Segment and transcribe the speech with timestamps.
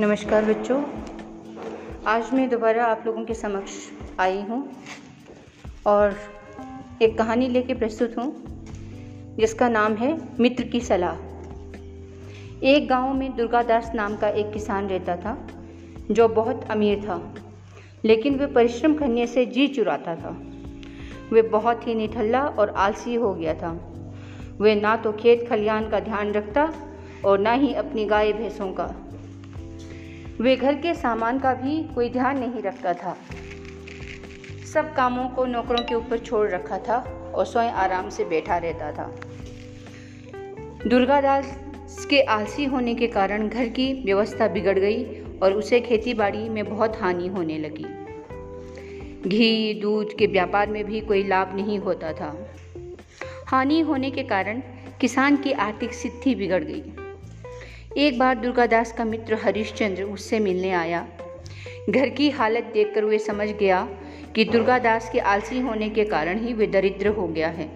[0.00, 0.82] नमस्कार बच्चों।
[2.06, 3.72] आज मैं दोबारा आप लोगों के समक्ष
[4.20, 4.58] आई हूँ
[5.86, 6.16] और
[7.02, 8.32] एक कहानी लेके प्रस्तुत हूँ,
[9.38, 11.14] जिसका नाम है मित्र की सलाह।
[12.66, 15.48] एक गाँव में दुर्गादास नाम का एक किसान रहता था,
[16.10, 17.34] जो बहुत अमीर था,
[18.04, 20.36] लेकिन वह परिश्रम करने से जी चुराता था।
[21.32, 23.72] वह बहुत ही निठल्ला और आलसी हो गया था।
[24.60, 26.72] वह ना तो खेत खलियान का ध्यान रखता
[27.24, 28.94] और ना ही अपनी गाय भैंसों का।
[30.40, 33.16] वे घर के सामान का भी कोई ध्यान नहीं रखता था।
[34.74, 36.96] सब कामों को नौकरों के ऊपर छोड़ रखा था
[37.34, 39.20] और स्वयं आराम से बैठा रहता था।
[40.86, 45.04] दुर्गादास के आलसी होने के कारण घर की व्यवस्था बिगड़ गई
[45.42, 47.86] और उसे खेती बाड़ी में बहुत हानि होने लगी।
[49.28, 52.46] घी, दूध के व्यापार में भी कोई लाभ नहीं होता था।
[53.46, 54.62] हानि होने के कारण
[55.00, 56.82] किसान की आर्थिक स्थिति बिगड़ गई।
[57.96, 61.06] एक बार दुर्गादास का मित्र हरिश्चंद्र उससे मिलने आया।
[61.90, 63.88] घर की हालत देखकर वे समझ गया
[64.34, 67.68] कि दुर्गादास के आलसी होने के कारण ही वे दरिद्र हो गया है।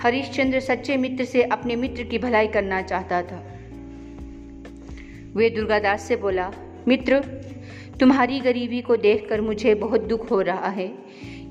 [0.00, 3.38] हरिश्चंद्र सच्चे मित्र से अपने मित्र की भलाई करना चाहता था।
[5.36, 6.52] वे दुर्गादास से बोला,
[6.88, 7.20] मित्र,
[8.00, 10.92] तुम्हारी गरीबी को देखकर मुझे बहुत दुख हो रहा है।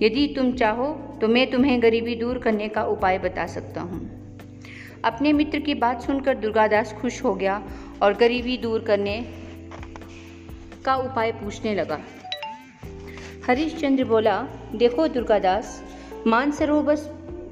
[0.02, 4.19] यदि तुम चाहो तो मैं तुम्हें गरीबी दूर करने का उपाय बता सकता हूँ।
[5.06, 7.62] अपने मित्र की बात सुनकर दुर्गादास खुश हो गया
[8.02, 9.22] और गरीबी दूर करने
[10.86, 12.00] का उपाय पूछने लगा।
[13.48, 14.42] हरिश्चंद्र बोला,
[14.76, 15.82] देखो दुर्गादास
[16.28, 16.96] मान सरोवर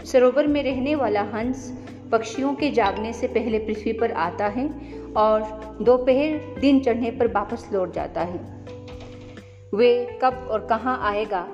[0.05, 1.71] सरोवर में रहने वाला हंस
[2.11, 4.67] पक्षियों के जागने से पहले पृथ्वी पर आता है
[5.17, 5.41] और
[5.81, 8.39] दोपहर दिन चढ़ने पर वापस लौट जाता है।
[9.73, 11.47] वे कब और कहाँ आएगा,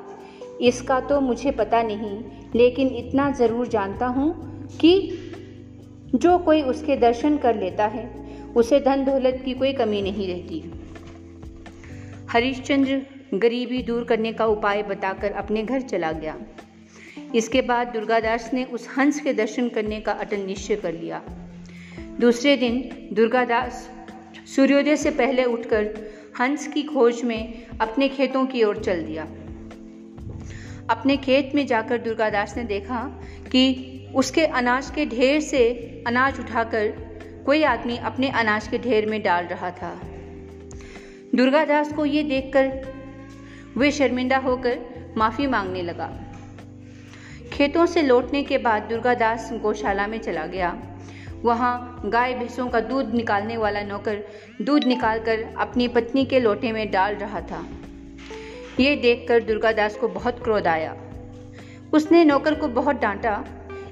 [0.62, 2.24] इसका तो मुझे पता नहीं,
[2.56, 4.32] लेकिन इतना ज़रूर जानता हूँ
[4.78, 4.94] कि
[6.16, 8.23] जो कोई उसके दर्शन कर लेता है,
[8.56, 10.72] उसे धन दौलत की कोई कमी नहीं रहती।
[12.29, 13.01] हरिश्चंद्र
[13.34, 16.38] गरीबी दूर करने का उपाय बताकर अपने घर चला गया।
[17.35, 21.22] इसके बाद दुर्गादास ने उस हंस के दर्शन करने का अटल निश्चय कर लिया।
[22.19, 23.90] दूसरे दिन दुर्गादास
[24.56, 29.23] सूर्योदय से पहले उठकर हंस की खोज में अपने खेतों की ओर चल दिया।
[30.90, 33.22] अपने खेत में जाकर दुर्गादास ने देखा
[33.52, 35.69] कि उसके अनाज के ढेर से
[36.07, 36.88] अनाज उठाकर
[37.46, 40.01] कोई आदमी अपने अनाज के ढेर में डाल रहा था।
[41.35, 42.94] दुर्गादास को ये देखकर
[43.78, 44.79] वे शर्मिंदा होकर
[45.18, 46.09] माफ़ी मांगने लगा।
[47.53, 50.78] खेतों से लौटने के बाद दुर्गादास गौशाला में चला गया।
[51.44, 54.23] वहाँ गाय भैंसों का दूध निकालने वाला नौकर
[54.62, 57.66] दूध निकालकर अपनी पत्नी के लोटे में डाल रहा था।
[58.79, 60.96] ये देखकर दुर्गादास को बहुत क्रोध आया।
[61.94, 63.46] उसने नौकर को बहुत डांटा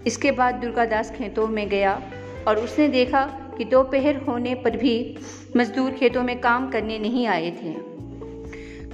[0.08, 2.02] इसके बाद दुर्गादास खेतों में गया
[2.48, 3.26] और उसने देखा
[3.58, 5.18] कि दोपहर होने पर भी
[5.58, 7.92] मजदूर खेतों में काम करने नहीं आए थे।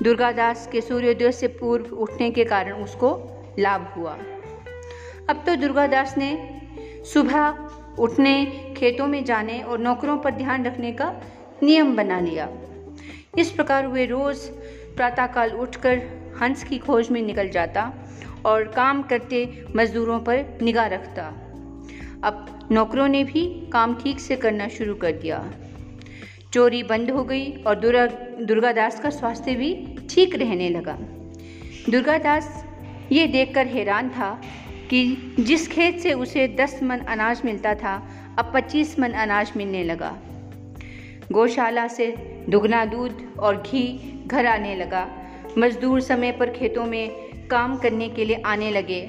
[0.04, 3.10] दुर्गादास के सूर्योदय से पूर्व उठने के कारण उसको
[3.60, 4.18] लाभ हुआ।
[5.30, 6.60] अब तो दुर्गादास ने
[7.14, 7.70] सुबह
[8.00, 8.46] उठने,
[8.78, 11.22] खेतों में जाने और नौकरों पर ध्यान रखने का
[11.64, 12.50] नियम बना लिया।
[13.38, 14.50] इस प्रकार वे रोज़
[14.96, 16.02] प्रातःकाल उठकर
[16.42, 17.94] हंस की खोज में निकल जाता
[18.46, 21.24] और काम करते मजदूरों पर निगाह रखता।
[22.24, 25.52] अब नौकरों ने भी काम ठीक से करना शुरू कर दिया।
[26.54, 28.06] चोरी बंद हो गई और दुर्गा,
[28.42, 30.98] दुर्गादास का स्वास्थ्य भी ठीक रहने लगा।
[31.90, 32.66] दुर्गादास
[33.12, 34.42] ये देखकर हैरान था
[34.90, 38.10] कि जिस खेत से उसे दस मन अनाज मिलता था,
[38.40, 40.18] अब पच्चीस मन अनाज मिलने लगा।
[41.32, 42.08] गौशाला से
[42.50, 45.08] दुगना दूध और घी घर आने लगा।
[45.58, 47.10] मजदूर समय पर खेतों में
[47.48, 49.02] काम करने के लिए आने लगे।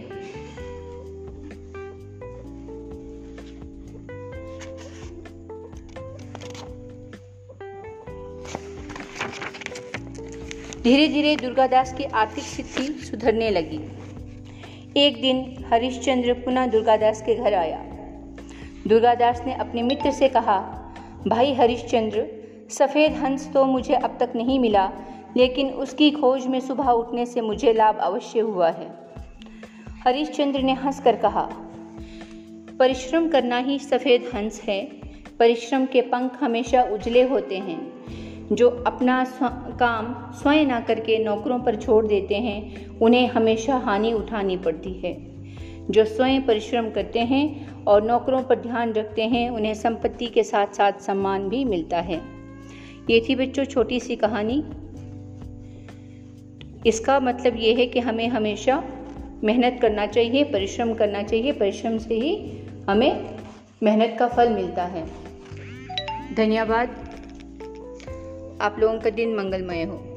[10.83, 13.81] धीरे धीरे दुर्गादास की आर्थिक स्थिति सुधरने लगी।
[14.97, 17.79] एक दिन हरिश्चंद्र पुनः दुर्गादास के घर आया।
[18.89, 20.59] दुर्गादास ने अपने मित्र से कहा,
[21.29, 22.27] भाई हरिश्चंद्र,
[22.71, 24.93] सफ़ेद हंस तो मुझे अब तक नहीं मिला
[25.37, 29.09] लेकिन उसकी खोज में सुबह उठने से मुझे लाभ अवश्य हुआ है।
[30.05, 31.49] हरिश्चंद्र ने हंसकर कहा
[32.79, 34.85] परिश्रम करना ही सफ़ेद हंस है।
[35.39, 37.99] परिश्रम के पंख हमेशा उजले होते हैं।
[38.53, 39.49] जो अपना स्व,
[39.81, 45.29] काम स्वयं ना करके नौकरों पर छोड़ देते हैं उन्हें हमेशा हानि उठानी पड़ती है।
[45.91, 50.67] जो स्वयं परिश्रम करते हैं और नौकरों पर ध्यान रखते हैं उन्हें संपत्ति के साथ
[50.67, 52.21] साथ सम्मान भी मिलता है।
[53.11, 54.65] ये थी बच्चों छोटी सी कहानी।
[56.89, 58.85] इसका मतलब ये है कि हमें हमेशा
[59.45, 62.59] मेहनत करना चाहिए, परिश्रम करना चाहिए, परिश्रम से ही
[62.89, 63.39] हमें
[63.83, 65.07] मेहनत का फल मिलता है।
[66.35, 66.89] धन्यवाद।
[68.61, 70.08] आप लोगों का दिन मंगलमय हो।